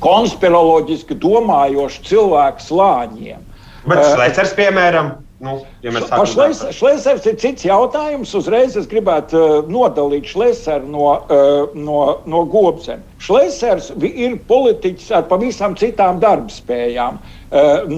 [0.05, 3.45] konspiroloģiski domājošu cilvēku slāņiem.
[3.89, 8.33] Bet uh, Šlecers, piemēram, Nu, ja Par Šlēsers ir cits jautājums.
[8.39, 11.99] Uzreiz es gribētu uh, nodalīt Šlēseru no, uh, no,
[12.31, 13.05] no Gobsena.
[13.25, 17.21] Šlēsers ir politiķis ar pavisam citām darbspējām.
[17.53, 17.93] Uh,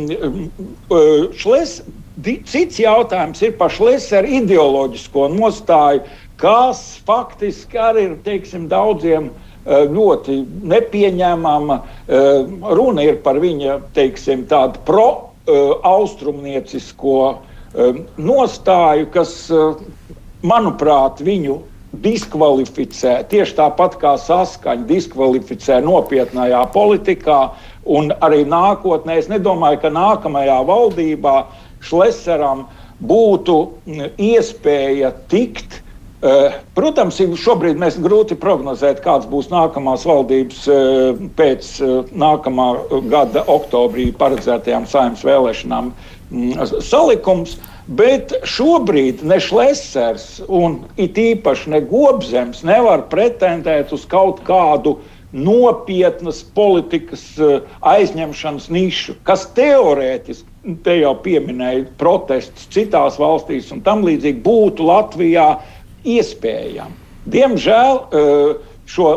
[0.90, 1.00] uh,
[1.38, 1.78] šles,
[2.18, 6.02] di, cits jautājums ir par Šlēseru ideoloģisko nostāju,
[6.42, 10.40] kas faktiski arī ir teiksim, daudziem uh, ļoti
[10.74, 11.78] nepieņemama.
[12.76, 15.08] Runa ir par viņa teiksim, tādu pro
[15.46, 19.78] austrumniecisko um, nostāju, kas, uh,
[20.46, 21.60] manuprāt, viņu
[22.02, 27.38] diskvalificē tieši tāpat kā saskaņa diskvalificē nopietnējā politikā
[27.86, 29.16] un arī nākotnē.
[29.22, 31.38] Es nedomāju, ka nākamajā valdībā
[31.86, 32.66] Šleseram
[33.06, 33.56] būtu
[33.86, 35.85] mm, iespēja tikt Eh,
[36.76, 42.68] protams, šobrīd mēs grūti prognozēt, kāds būs nākamās valdības eh, pēc eh, nākamā
[43.12, 45.90] gada oktobrī paredzētajām saimnes vēlēšanām
[46.30, 47.58] mm, salikums.
[47.86, 54.96] Bet šobrīd ne Šlesers un it īpaši ne Gobzems nevar pretendēt uz kaut kādu
[55.36, 57.22] nopietnas politikas
[57.86, 60.48] aizņemšanas nišu, kas teorētiski,
[60.82, 65.48] te jau pieminēja protestus citās valstīs un tam līdzīgi būtu Latvijā
[66.06, 66.94] iespējama.
[67.26, 68.52] Diemžēl eh,
[68.86, 69.08] šo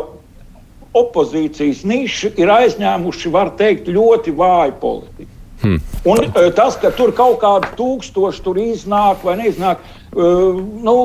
[0.98, 5.28] opozīcijas nišu ir aizņēmuši, var teikt, ļoti vāji politiķi.
[5.62, 5.78] Hmm.
[6.08, 10.96] Un eh, tas, ka tur kaut kādi tūkstoši tur iznāk vai neiznāk, eh, nu,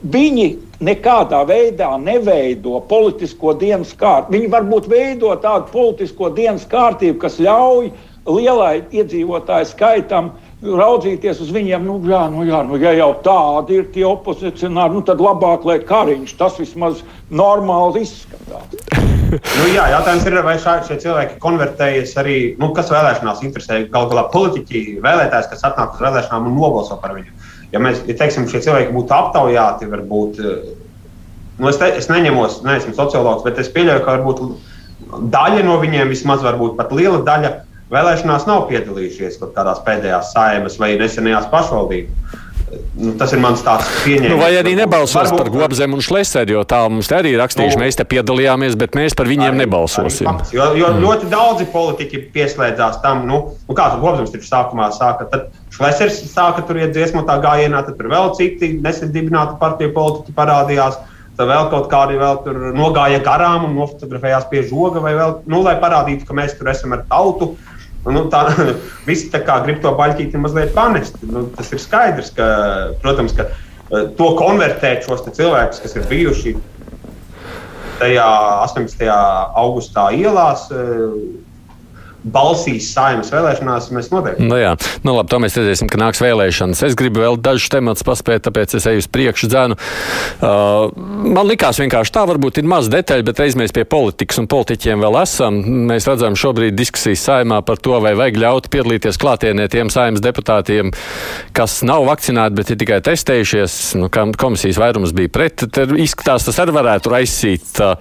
[0.00, 0.48] viņi
[0.82, 4.38] nekādā veidā neveido politisko dienas kārtību.
[4.38, 7.92] Viņi varbūt veido tādu politisko dienas kārtību, kas ļauj
[8.30, 13.78] lielai iedzīvotāju skaitam uh, raudzīties uz viņiem, nu, jā, nu, jā, nu, ja jau tādi
[13.80, 17.00] ir tie opozicionāri, nu, tad labāk, lai kariņš tas vismaz
[17.32, 18.74] normāli izskatās.
[19.58, 23.80] nu, jā, jautājums ir, vai šā, šie cilvēki konvertējas arī, nu, kas vēlēšanās interesē.
[23.92, 27.32] Galu galā politiķi, vēlētājs, kas atnāk uz vēlēšanām un nobalso par viņu.
[27.72, 32.92] Ja mēs, ja teiksim, šie cilvēki būtu aptaujāti, varbūt, nu, es, te, es neņemos, neesmu
[32.98, 34.44] sociologs, bet es pieļauju, ka varbūt
[35.32, 37.54] daļa no viņiem, vismaz varbūt pat liela daļa,
[37.90, 42.38] vēlēšanās nav piedalījušies kaut kādās pēdējās saimas vai nesenajās pašvaldībās.
[42.94, 44.30] Nu, tas ir mans tāds pieņēmums.
[44.30, 47.78] Nu, vai arī nebalsos Varbūt, par Gobzemu un Šlesēru, jo tā mums te arī rakstījuši,
[47.78, 50.28] nu, mēs te piedalījāmies, bet mēs par viņiem arī, nebalsosim.
[50.30, 51.00] Arī jo jo mm.
[51.02, 56.20] ļoti daudzi politiķi pieslēdzās tam, nu, nu kā tur Gobzems taču sākumā sāka, tad Šlesers
[56.30, 61.00] sāka tur iet dziesmotā gājienā, tad tur vēl citi nesen dibināti partiju politiķi parādījās.
[61.40, 65.62] Tad vēl kaut kādi vēl tur nogāja garām un nofotografējās pie žoga, vai vēl, nu,
[65.64, 67.54] lai parādītu, ka mēs tur esam ar tautu.
[67.54, 67.69] Uh,
[68.06, 68.46] Nu, tā,
[69.08, 71.18] visi tā kā grib to baļķīti mazliet panest.
[71.26, 72.46] Nu, tas ir skaidrs, ka,
[73.02, 76.56] protams, ka eh, to konvertēt šos cilvēkus, kas ir bijuši
[78.00, 78.28] tajā
[78.64, 79.04] 18.
[79.60, 81.16] augustā ielās, eh,
[82.24, 84.46] balsīs saimnes vēlēšanās, mēs noteikti.
[84.46, 84.74] Nu, jā,
[85.06, 86.82] nu, labi, to mēs redzēsim, ka nāks vēlēšanas.
[86.88, 89.78] Es gribu vēl dažus tematus paspēt, tāpēc es eju uz priekšu dzēnu.
[90.40, 90.90] Uh,
[91.36, 95.04] man likās vienkārši tā, varbūt ir maz detaļu, bet reiz mēs pie politikas un politiķiem
[95.04, 95.60] vēl esam.
[95.90, 100.92] Mēs redzam šobrīd diskusijas saimā par to, vai vajag ļaut piedalīties klātienē tiem saimnes deputātiem,
[101.56, 103.80] kas nav vakcinēti, bet ir tikai testējušies.
[104.00, 105.66] Nu, komisijas vairums bija pret.
[105.70, 107.96] Tad izskatās, tas arī varētu raisīt uh,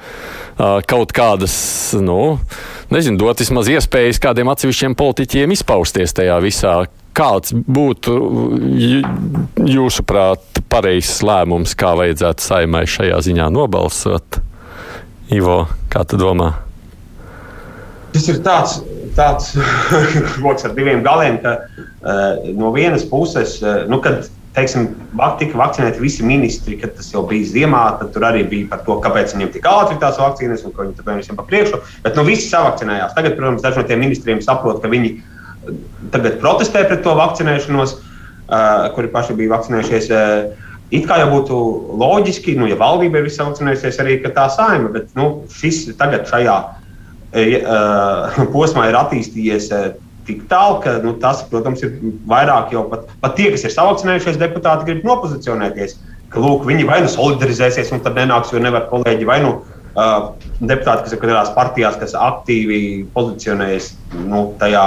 [0.60, 1.56] uh, kaut kādas,
[2.00, 2.20] nu,
[2.94, 6.76] nezinu, dot vismaz iespējas kādiem atsevišķiem politiķiem izpausties tajā visā.
[7.20, 8.14] Kāds būtu
[9.68, 14.40] jūsuprāt pareizs lēmums, kā vajadzētu saimai šajā ziņā nobalsot?
[15.36, 16.54] Ivo, kā tu domā?
[18.14, 18.80] Tas ir tāds,
[19.18, 19.52] tāds
[20.46, 24.88] loks ar diviem galiem, ka uh, no vienas puses, uh, nu, kad teiksim,
[25.40, 27.84] tika vakcinēti visi ministri, kad tas jau bija ziemā.
[28.00, 30.98] Tad tur arī bija par to, kāpēc viņiem tik ātri tās vakcīnas un ko viņi
[31.02, 31.82] tam visiem pa priekšu.
[32.06, 33.16] Bet nu, visi savakcinējās.
[33.18, 35.14] Tagad, protams, daži no tiem ministriem saprot, ka viņi
[36.14, 40.10] tagad protestē pret to vakcinēšanos, uh, kuri paši bija vakcinējušies.
[40.10, 41.56] Uh, It kā jau būtu
[42.02, 46.56] loģiski, nu, ja valdība ir visā vakcinējusies, arī tā saima, bet nu, šis tagad šajā
[46.66, 49.70] uh, posmā ir attīstījies.
[49.70, 49.92] Uh,
[50.30, 51.98] tik tālu, ka nu, tas, protams, ir
[52.30, 55.98] vairāk jau pat, pat tie, kas ir savakcinējušies, deputāti grib nopozicionēties.
[56.30, 60.30] Ka, lūk, viņi vai nu solidarizēsies, un tad nenāks, jo nevar kolēģi vai nu uh,
[60.60, 62.82] deputāti, kas ir kādās partijās, kas aktīvi
[63.16, 63.96] pozicionējas
[64.28, 64.86] nu, tajā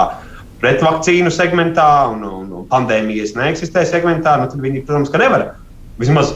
[0.63, 5.51] pretvakcīnu segmentā un, un, pandēmijas neeksistē segmentā, nu, tad viņi, protams, nevar
[6.01, 6.35] vismaz.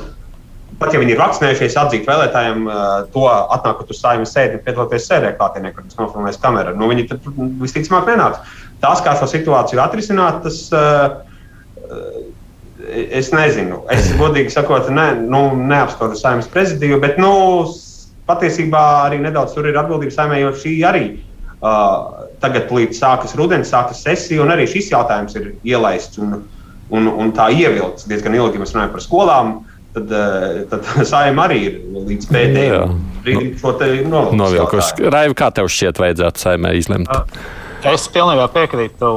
[0.77, 2.81] Pat ja viņi ir vakcinējušies, atzīt vēlētājiem uh,
[3.15, 6.75] to, atnākot uz saimnes sēdi, piedaloties sēdē, klātienē, kur tas nofilmēs kamera.
[6.77, 7.31] Nu, viņi tad
[7.63, 8.59] visticamāk nenāks.
[8.83, 11.21] Tās, kā šo situāciju atrisināt, tas uh,
[12.87, 13.83] es nezinu.
[13.93, 17.33] Es godīgi sakot, ne, nu, neapskaužu saimnes prezidiju, bet nu,
[18.29, 23.73] patiesībā arī nedaudz tur ir atbildība saimē, jo šī arī uh, tagad līdz sākas rudens,
[23.73, 26.41] sākas sesija, un arī šis jautājums ir ielaists un,
[26.91, 28.61] un, un tā ievilkts diezgan ilgi.
[28.63, 29.59] Mēs runājam par skolām.
[29.97, 30.11] Tad,
[30.69, 35.07] tad saima arī ir līdz pēdējiem brīdim šo te novilkusi.
[35.13, 37.11] Raivi, kā tev šķiet, vajadzētu saimē izlemt?
[37.85, 39.09] Es pilnībā piekrītu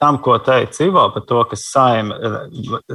[0.00, 2.16] tam, ko teica Ivo par to, ka saima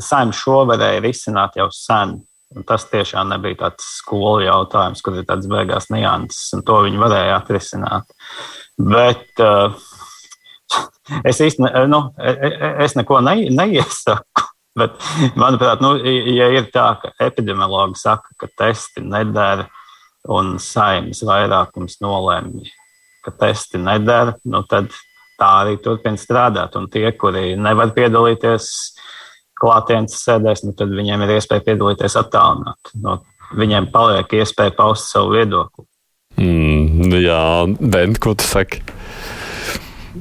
[0.02, 2.18] saim šo varēja risināt jau sen.
[2.58, 6.98] Un tas tiešām nebija tāds skolu jautājums, kur ir tāds beigās nianses, un to viņi
[6.98, 8.10] varēja atrisināt.
[8.82, 9.78] Bet uh,
[11.22, 12.02] es īstenībā nu,
[12.82, 14.48] es neko ne, neiesaku.
[14.80, 14.98] Bet,
[15.38, 15.94] manuprāt, nu,
[16.34, 19.68] ja ir tā, ka epidemiologi saka, ka testi nedara
[20.30, 22.66] un saimnes vairākums nolēma,
[23.26, 24.92] ka testi nedara, nu, tad
[25.40, 26.76] tā arī turpina strādāt.
[26.80, 28.70] Un tie, kuri nevar piedalīties
[29.60, 32.94] klātienes sēdēs, nu, tad viņiem ir iespēja piedalīties attālināt.
[33.00, 33.20] No,
[33.60, 35.88] viņiem paliek iespēja paust savu viedokli.
[36.40, 37.42] Mm, jā,
[37.80, 38.84] Ben, ko tu saki?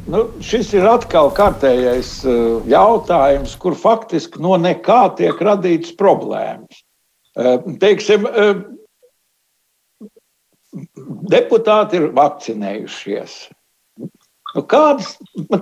[0.09, 6.83] Nu, šis ir atkal kārtējais uh, jautājums, kur faktiski no nekā tiek radīts problēmas.
[7.39, 8.61] Uh, teiksim, uh,
[11.33, 13.39] deputāti ir vakcinējušies.
[14.57, 15.11] Nu, kādas,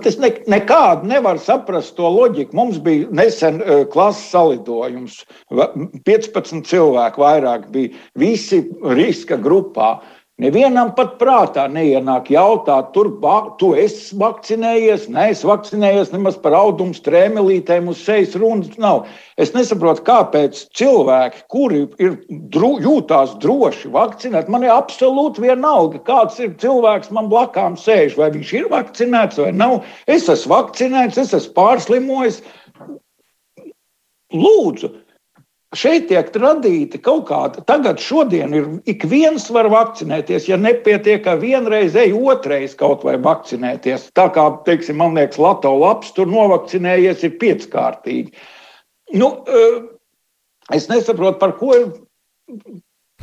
[0.07, 2.55] es ne, nekādu nevaru saprast to loģiku.
[2.55, 5.17] Mums bija nesen uh, klases salidojums,
[6.07, 8.61] 15 cilvēku vairāk bija visi
[8.95, 9.97] riska grupā.
[9.97, 13.07] Uh, Nevienam pat prātā neienāk jautāt, tur
[13.57, 19.07] tu esi vakcinējies, nē, es vakcinējies, nemaz par audumu strēmelītēm uz sejas runas nav.
[19.41, 22.19] Es nesaprotu, kāpēc cilvēki, kuri ir,
[22.53, 28.29] dro, jūtās droši vakcinēt, man ir absolūti vienalga, kāds ir cilvēks man blakām sēž, vai
[28.37, 29.79] viņš ir vakcinēts vai nav.
[30.05, 32.43] Es esmu vakcinēts, es esmu pārslimojis.
[34.37, 34.93] Lūdzu,
[35.75, 41.33] Šeit tiek radīta kaut kāda, tagad šodien ir ik viens var vakcinēties, ja nepietiek, ka
[41.41, 44.05] vienreiz ej otrais kaut vai vakcinēties.
[44.15, 48.31] Tā kā, teiksim, man liekas, Latvijas labs tur novakcinējies ir pieckārtīgi.
[49.19, 49.81] Nu, eh,
[50.71, 51.91] es nesaprotu, par ko ir.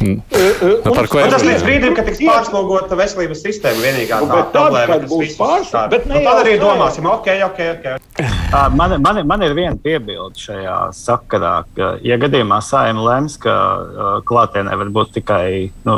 [0.04, 3.78] Nu, par ko ir tas līdz brīdim, kad tiks pārslogota veselības sistēma?
[3.78, 6.08] Vienīgā nu, tā problēma, kas būs pārslogota.
[6.10, 7.60] Nu, tad arī domāsim, ok, ok.
[7.76, 8.30] okay.
[8.74, 14.08] Man, man, man ir viena piebilde šajā sakarā, ka, ja gadījumā saima lems, ka uh,
[14.28, 15.46] klātienē var būt tikai
[15.86, 15.96] nu,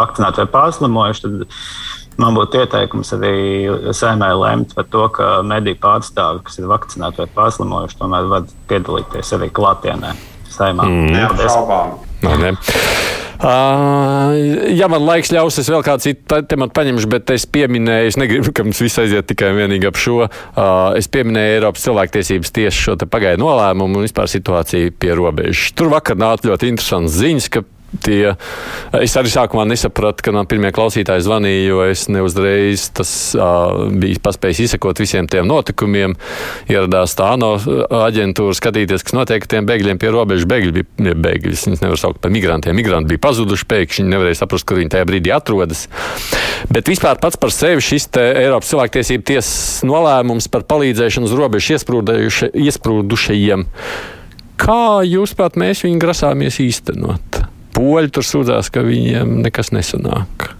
[0.00, 1.60] vakcinēti vai pārslimojuši, tad
[2.24, 3.36] man būtu ieteikums arī
[3.96, 9.36] saimai lemt par to, ka mediju pārstāvi, kas ir vakcinēti vai pārslimojuši, tomēr var piedalīties
[9.38, 10.16] arī klātienē
[10.56, 10.88] saimā.
[10.88, 11.14] Mm.
[11.14, 11.94] Neapšaubām.
[13.44, 14.30] Uh,
[14.72, 18.54] ja man laiks ļaus, es vēl kādu citu tematu paņemšu, bet es pieminēju, es negribu,
[18.56, 20.22] ka mums viss aiziet tikai un vienīgi ap šo.
[20.22, 25.74] Uh, es pieminēju Eiropas cilvēktiesības tiesu šo pagaidu nolēmumu un vispār situāciju pie robežas.
[25.76, 27.66] Tur vakar nāca ļoti interesants ziņas, ka
[28.02, 28.34] tie.
[28.98, 34.22] Es arī sākumā nesapratu, ka man pirmie klausītāji zvanīja, jo es neuzreiz tas uh, biju
[34.24, 36.16] paspējis izsekot visiem tiem notikumiem.
[36.70, 37.54] Ieradās tā ANO
[38.04, 40.48] aģentūra skatīties, kas notiek ar tiem bēgļiem pie robežas.
[40.50, 42.76] Bēgļi bija bēgļi, viņus nevar saukt par migrantiem.
[42.76, 45.86] Migranti bija pazuduši pēkšņi, nevarēja saprast, kur viņi tajā brīdī atrodas.
[46.72, 51.86] Bet vispār pats par sevi šis Eiropas cilvēktiesību tiesas nolēmums par palīdzēšanu uz robežas
[52.52, 53.66] iesprūdušajiem.
[54.60, 57.53] Kā jūs prāt, mēs viņu grasāmies īstenot?
[57.74, 60.52] Poļi tur sūdzās, ka viņiem nekas nesanāk.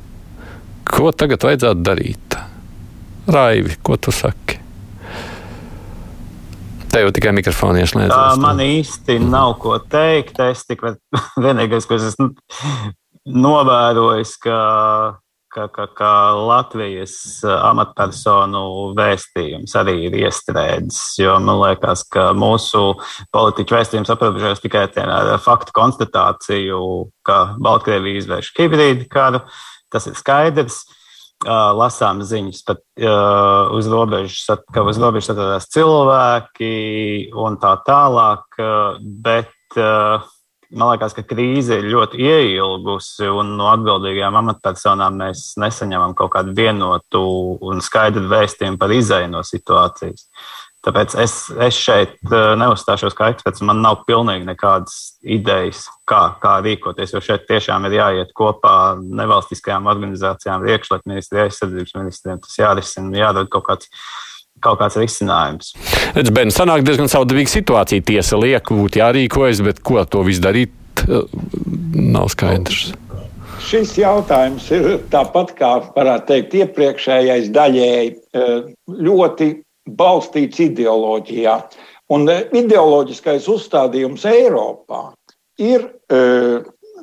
[0.88, 2.37] Ko tagad vajadzētu darīt?
[3.31, 4.59] Raivi, ko tu saki?
[6.94, 8.38] Tev tikai mikrofoni ieslēdzas.
[8.42, 10.38] Man īsti nav ko teikt.
[10.44, 10.94] Es tikai
[11.44, 12.31] vienīgais, ko es esmu
[13.24, 14.59] novērojis, ka
[15.55, 17.14] ka, ka, ka Latvijas
[17.45, 18.64] eh, amatpersonu
[18.99, 21.14] vēstījums arī ir iestrēdzis.
[21.23, 22.97] Jo man liekas, ka mūsu
[23.35, 26.83] politiķu vēstījums aprobežojas tikai ar faktu konstatāciju,
[27.27, 29.45] ka Baltkrievija izvērš hibrīdu karu.
[29.93, 30.83] Tas ir skaidrs.
[31.45, 36.71] Uh, lasām ziņas, pat uh, uz robežas, ka uz robežas atrodas cilvēki
[37.37, 38.57] un tā tālāk.
[39.27, 40.25] Bet uh,
[40.74, 46.54] Man liekas, ka krīze ir ļoti ieilgusi, un no atbildīgajām amatpersonām mēs nesaņemam kaut kādu
[46.56, 47.22] vienotu
[47.62, 50.26] un skaidru vēstījumu par izēju no situācijas.
[50.84, 51.34] Tāpēc es,
[51.64, 53.62] es šeit eh, neuzstāšos kā eksperts.
[53.64, 57.14] Man nav pilnīgi nekādas idejas, kā, kā rīkoties.
[57.14, 62.42] Jo šeit tiešām ir jāiet kopā nevalstiskajām organizācijām, iekšlietu ministriem, aizsardzības ministriem.
[62.44, 63.88] Tas jārisina, jādod kaut kāds
[64.64, 65.74] kaut kāds risinājums.
[66.16, 68.05] Redz, Ben, sanāk diezgan saudabīga situācija.
[68.09, 70.74] Tiesa liek, būtu jārīkojas, bet ko ar to visu darīt,
[71.94, 72.92] nav skaidrs.
[73.64, 78.11] Šis jautājums ir tāpat kā, varētu teikt, iepriekšējais daļēji
[79.09, 79.50] ļoti
[79.98, 81.57] balstīts ideoloģijā.
[82.12, 85.07] Un ideoloģiskais uzstādījums Eiropā
[85.62, 85.87] ir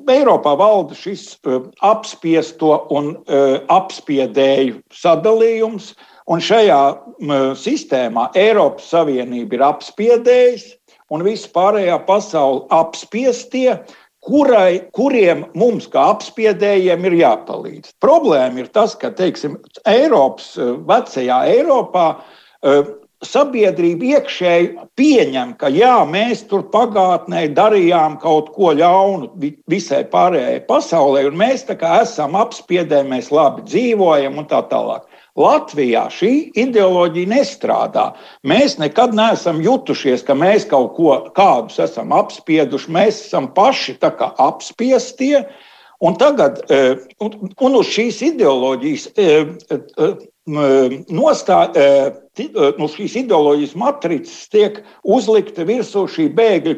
[0.10, 5.94] Eiropā valda šis uh, apspiesto un uh, apspiedēju sadalījums,
[6.32, 6.82] un šajā
[7.60, 10.68] sistēmā Eiropas Savienība ir apspiedējis,
[11.12, 13.74] un viss pārējā pasaule apspiestie,
[14.24, 17.96] kurai, kuriem mums, kā apspiedējiem, ir jāpalīdz.
[18.06, 19.58] Problēma ir tas, ka teiksim,
[19.90, 20.54] Eiropas,
[20.88, 22.08] vecajā Eiropā
[23.25, 29.29] sabiedrība iekšēji pieņem, ka jā, mēs tur pagātnē darījām kaut ko ļaunu
[29.69, 35.07] visai pārējai pasaulē, un mēs tā kā esam apspiedē, mēs labi dzīvojam un tā tālāk.
[35.39, 38.10] Latvijā šī ideoloģija nestrādā.
[38.43, 42.91] Mēs nekad neesam jutušies, ka mēs kaut ko kādus esam apspieduši.
[42.91, 45.45] Mēs esam paši apspiestie.
[46.01, 49.29] Un tagad, e, un uz šīs ideoloģijas e,
[49.71, 50.12] e,
[51.13, 51.60] nostā,
[52.80, 56.78] no šīs ideoloģijas matricas tiek uzlikta virsū šī bēgļu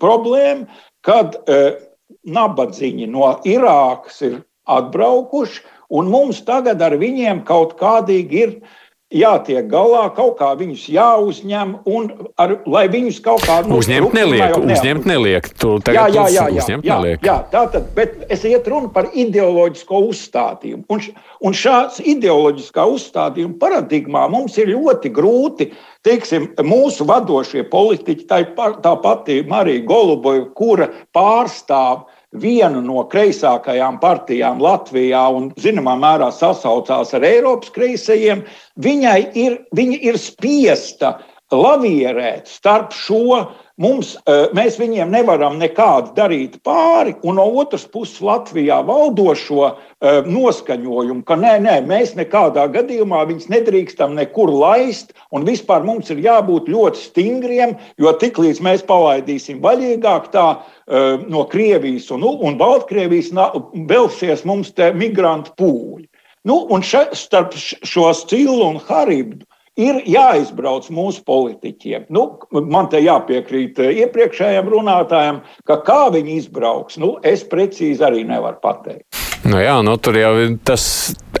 [0.00, 0.66] problēma,
[1.02, 1.38] kad
[2.22, 5.62] nabadzīņi no Irākas ir atbraukuši,
[5.92, 8.54] un mums tagad ar viņiem kaut kādīgi ir
[9.12, 12.08] jātiek galā, kaut kā viņus jāuzņem, un
[12.40, 14.56] ar, lai viņus kaut kā nu, uzņemt neliek.
[14.58, 15.48] Uzņemt neliek.
[15.92, 17.26] Jā, jā, jā, jā, jā, neliek.
[17.26, 20.86] jā, tā tad, bet es iet runu par ideoloģisko uzstādījumu.
[20.92, 21.04] Un,
[21.48, 25.70] un šāds ideoloģiskā uzstādījuma paradigmā mums ir ļoti grūti,
[26.06, 32.08] teiksim, mūsu vadošie politiķi, tā, tā pati Marija Golubova, kura pārstāv
[32.40, 38.44] vienu no kreisākajām partijām Latvijā un, zināmā mērā, sasaucās ar Eiropas kreisajiem,
[38.80, 41.18] viņai ir, viņa ir spiesta
[41.52, 43.42] lavierēt starp šo
[43.82, 50.20] Mums, eh, mēs viņiem nevaram nekādu darīt pāri, un no otras puses Latvijā valdošo eh,
[50.28, 56.22] noskaņojumu, ka nē, nē, mēs nekādā gadījumā viņus nedrīkstam nekur laist, un vispār mums ir
[56.22, 63.32] jābūt ļoti stingriem, jo tiklīdz mēs palaidīsim vaļīgāk tā eh, no Krievijas un, un Baltkrievijas
[63.90, 66.06] velsies mums te migrantu pūļi.
[66.46, 69.46] Nu, un še, starp šo stilu un haribdu
[69.80, 72.06] ir jāizbrauc mūsu politiķiem.
[72.12, 78.26] Nu, man te jāpiekrīt eh, iepriekšējiem runātājiem, ka kā viņi izbrauks, nu, es precīzi arī
[78.28, 79.22] nevaru pateikt.
[79.42, 80.82] Nu jā, nu, tur jau ir tas,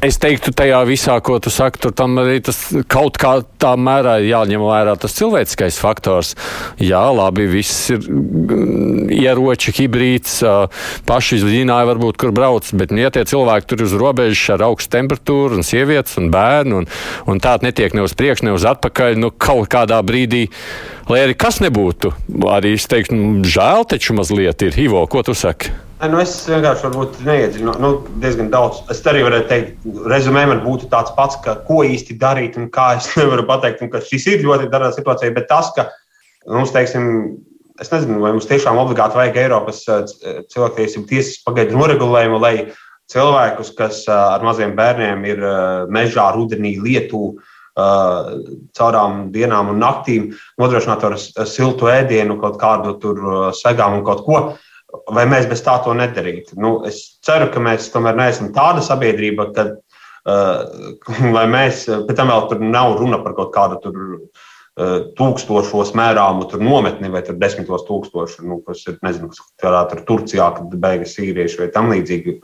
[0.02, 2.58] es teiktu, tajā visā, ko tu saki, tur tam arī tas
[2.90, 6.32] kaut kā tā mērā jāņem vērā tas cilvēciskais faktors.
[6.82, 10.40] Jā, labi, viss ir mm, ieroči, hibrīds,
[11.06, 14.96] paši zināja varbūt, kur brauc, bet, nu, ja tie cilvēki tur uz robežas ar augstu
[14.96, 16.90] temperatūru un sievietes un bērnu un,
[17.30, 20.46] un tā netiek ne uz priekšu, ne uz atpakaļ, nu, kaut kādā brīdī,
[21.10, 22.12] lai arī kas nebūtu,
[22.52, 24.78] arī es teiktu, nu, žēl taču mazliet ir.
[24.86, 25.72] Ivo, ko tu saki?
[26.02, 26.88] Nu, es vienkārši
[27.22, 27.90] neiedziļinu nu,
[28.22, 28.80] diezgan daudz.
[28.90, 32.96] Es arī varētu teikt, rezumē man būtu tāds pats, ka ko īsti darīt un kā
[32.98, 35.34] es nevaru pateikt, šis ir ļoti dažāda situācija.
[35.36, 35.86] Bet tas, ka
[36.50, 37.06] mums, teiksim,
[37.82, 40.02] es nezinu, vai mums tiešām obligāti vajag Eiropas eh,
[40.50, 42.56] cilvēktiesību tiesas pagaidu noregulējumu, lai
[43.12, 47.36] cilvēkus, kas eh, ar maziem bērniem ir eh, mežā, rudenī, lietu,
[47.72, 50.28] caurām dienām un naktīm,
[50.60, 51.16] nodrošinātu ar
[51.48, 53.24] siltu ēdienu, kaut kādu tur
[53.56, 54.42] segām un kaut ko
[55.12, 56.56] vai mēs bez tā to nedarītu.
[56.60, 62.48] Nu, es ceru, ka mēs tomēr neesam tāda sabiedrība, ka uh, mēs, pēc tam vēl
[62.50, 64.00] tur nav runa par kaut kādu tur.
[64.72, 69.28] Tūkstošos mērāmu nometni vai desmitos tūkstoši, nu, kas ir, nezinu,
[69.60, 72.38] kādā tur Turcijā, kad beigas sīrieši vai tam līdzīgi.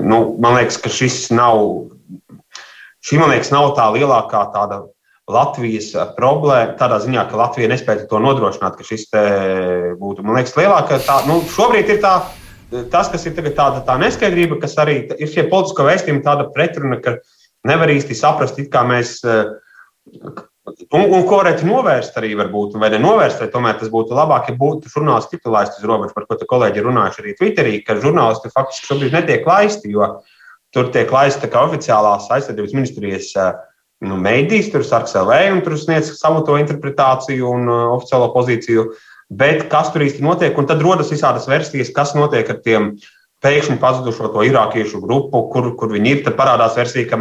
[0.00, 1.60] Nu, man liekas, ka šis nav,
[3.06, 4.82] šī, man liekas, nav tā lielākā tāda
[5.30, 9.08] Latvijas eh, problēma tādā ziņā, ka Latvija nespēja to nodrošināt, ka šis
[10.00, 11.00] būtu, man liekas, lielākā.
[11.06, 12.14] Tā, nu, šobrīd ir tā,
[12.92, 17.18] tas, kas ir tāda tā neskaidrība, kas arī ir šie politisko vēstījumi, tāda pretruna, ka
[17.66, 19.18] nevar īsti saprast, kā mēs.
[19.24, 19.52] Eh,
[20.94, 24.58] un, un ko varētu novērst arī, varbūt, vai nenovērst, vai tomēr tas būtu labāk, ja
[24.58, 28.92] būtu žurnālisti tiktu laisti uz robežas, par ko kolēģi runājuši arī Twitterī, ka žurnālisti faktiski
[28.92, 30.12] šobrīd netiek laisti, jo
[30.74, 33.52] tur tiek laisti kā oficiālās aizsardzības ministrijas uh,
[34.06, 38.90] nu, mēdīs, tur sarks LV, un tur sniedz savu to interpretāciju un uh, oficiālo pozīciju.
[39.30, 40.56] Bet kas tur īsti notiek?
[40.58, 42.92] Un tad rodas visādas versijas, kas notiek ar tiem
[43.44, 46.22] pēkšņi pazudušo to irākiešu grupu, kur, kur viņi ir.
[46.26, 47.20] Tad parādās versija, ka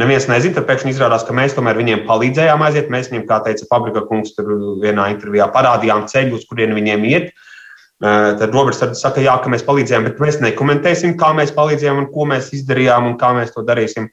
[0.00, 2.88] neviens nezina, tad pēkšņi izrādās, ka mēs tomēr viņiem palīdzējām aiziet.
[2.92, 4.48] Mēs viņiem, kā teica Fabrika kungs, tur
[4.82, 7.30] vienā intervijā parādījām ceļu, uz kurien viņiem iet.
[8.02, 12.26] Tad Roberts saka, jā, ka mēs palīdzējām, bet mēs nekomentēsim, kā mēs palīdzējām un ko
[12.28, 14.10] mēs izdarījām un kā mēs to darīsim.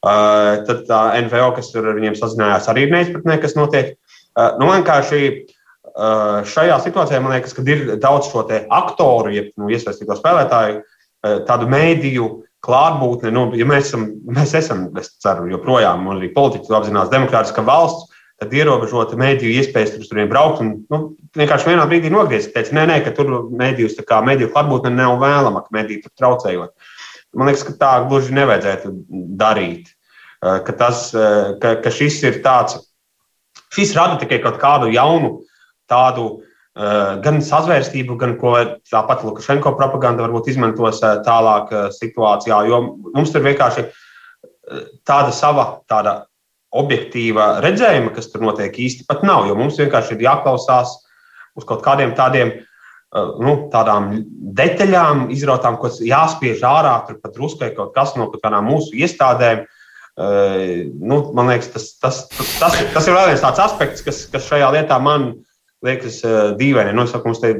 [0.00, 3.96] Tad tā NVO, kas ar viņiem sazinājās, arī ir neizpratnē, kas notiek.
[4.56, 5.22] Nu, vienkārši
[6.48, 10.80] šajā situācijā man liekas, ka ir daudz šo aktoru, jeb nu, iesaistīto spēlētāju,
[11.48, 12.28] tādu mēdīju
[12.64, 13.32] klātbūtne.
[13.34, 18.07] Nu, ja mēs esam, mēs esam, es ceru, joprojām, un arī politiķi apzinās, demokrātiska valsts,
[18.38, 21.00] tad ierobežota mēdīju iespējas tur turien braukt un nu,
[21.38, 22.52] vienkārši vienā brīdī nogriezt.
[22.54, 26.14] Teica, nē, nē, ka tur mēdījus tā kā mēdīju klātbūtne nav vēlama, ka mēdīju tur
[26.22, 26.94] traucējot.
[27.36, 28.94] Man liekas, ka tā gluži nevajadzētu
[29.40, 29.90] darīt.
[30.38, 32.78] Eh, ka, tas, eh, ka, ka šis ir tāds,
[33.74, 35.40] šis rada tikai kaut kādu jaunu
[35.90, 36.28] tādu
[36.78, 38.54] eh, gan sazvērstību, gan ko
[38.86, 42.78] tāpat Lukašenko propaganda varbūt izmantos tālāk situācijā, jo
[43.10, 43.88] mums tur vienkārši
[45.02, 46.20] tāda sava tāda
[46.76, 49.46] objektīva redzējuma, kas tur notiek, īsti pat nav.
[49.48, 50.98] Jo mums vienkārši ir jāklausās
[51.58, 52.58] uz kaut kādiem tādiem.
[53.08, 54.10] Uh, nu, tādām
[54.58, 59.62] detaļām, izrautām, kas jāspiež ārā, tur pat druskai kaut kas no kaut kādām mūsu iestādēm.
[60.18, 64.26] Uh, nu, man liekas, tas, tas, tas, tas, tas ir vēl viens tāds aspekts, kas,
[64.28, 65.30] kas šajā lietā man
[65.86, 66.92] liekas uh, dīvaini.
[66.92, 67.54] Nu, saku, mums te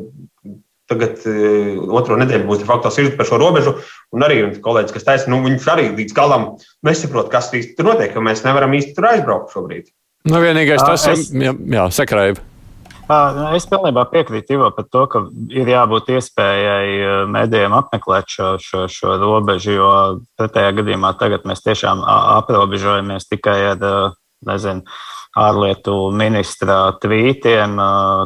[0.89, 3.77] Tagad uh, otro nedēļu būs faktors ir par šo robežu.
[4.17, 6.51] Un arī kolēģis, kas taisa, nu, viņš arī līdz galam
[6.87, 9.91] nesaprot, kas īsti tur notiek, jo mēs nevaram īsti tur aizbraukt šobrīd.
[10.29, 11.29] Nu, vienīgais tas ir, es...
[11.33, 12.47] jā, jā sakrājumi.
[13.57, 15.23] Es pilnībā piekrītu Ivo par to, ka
[15.57, 19.93] ir jābūt iespējai mēdījiem apmeklēt šo, šo, šo robežu, jo
[20.37, 23.87] pretējā gadījumā tagad mēs tiešām aprobežojamies tikai ar,
[24.47, 24.85] nezinu,
[25.39, 27.77] ārlietu ministra tvītiem,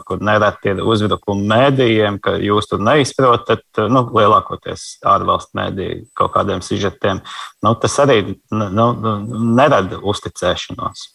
[0.09, 6.63] kur nereti ir uzbrukumi mēdījiem, ka jūs tur neizprotat, nu, lielākoties ārvalstu mēdīju kaut kādiem
[6.65, 7.23] sižetiem.
[7.65, 8.87] Nu, tas arī nu,
[9.59, 11.09] nerada uzticēšanos.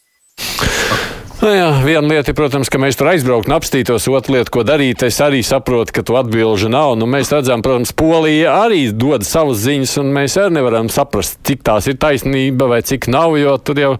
[1.37, 5.03] Nu jā, viena lieta, protams, ka mēs tur aizbrauktu un apstītos, otra lieta, ko darīt.
[5.05, 6.95] Es arī saprotu, ka tu atbildi nav.
[6.97, 11.61] Nu, mēs redzam, protams, Polija arī dod savas ziņas, un mēs arī nevaram saprast, cik
[11.67, 13.91] tās ir taisnība vai cik nav, jo tur jau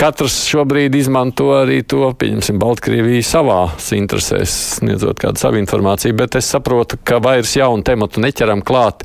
[0.00, 6.16] katrs šobrīd izmanto arī to, pieņemsim, Baltkrieviju savās interesēs, sniedzot kādu savu informāciju.
[6.16, 9.04] Bet es saprotu, ka vairs jaunu tematu neķeram klāt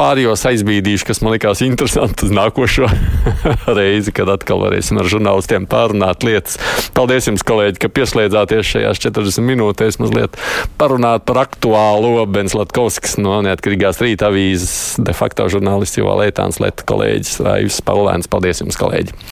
[0.00, 2.88] pārējos aizbīdīšu, kas man likās interesanti uz nākošo
[3.78, 6.56] reizi, kad atkal varēsim ar žurnālistiem pārunāt lietas.
[6.96, 10.38] Paldies jums, kolēģi, ka pieslēdzāties šajās 40 minūtēs mazliet
[10.80, 14.72] parunāt par aktuālo Bens Latkovskis no neatkarīgās rīta avīzes
[15.04, 18.30] de facto žurnālists Jovalētāns, Leta kolēģis Raivs Paulēns.
[18.30, 19.20] Paldies jums, kolēģi!